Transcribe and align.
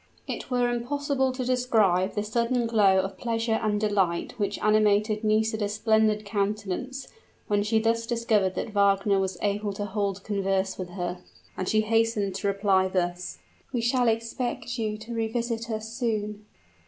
It 0.27 0.49
were 0.49 0.71
impossible 0.73 1.31
to 1.31 1.45
describe 1.45 2.13
the 2.15 2.23
sudden 2.23 2.65
glow 2.65 3.01
of 3.01 3.19
pleasure 3.19 3.59
and 3.61 3.79
delight 3.79 4.33
which 4.39 4.57
animated 4.57 5.23
Nisida's 5.23 5.75
splendid 5.75 6.25
countenance, 6.25 7.07
when 7.45 7.61
she 7.61 7.77
thus 7.79 8.07
discovered 8.07 8.55
that 8.55 8.71
Wagner 8.73 9.19
was 9.19 9.37
able 9.43 9.73
to 9.73 9.85
hold 9.85 10.23
converse 10.23 10.75
with 10.75 10.89
her, 10.97 11.19
and 11.55 11.69
she 11.69 11.81
hastened 11.81 12.33
to 12.33 12.47
reply 12.47 12.87
thus: 12.87 13.37
"We 13.71 13.81
shall 13.81 14.07
expect 14.07 14.79
you 14.79 14.97
to 14.97 15.13
revisit 15.13 15.69
us 15.69 15.93
soon." 15.93 16.47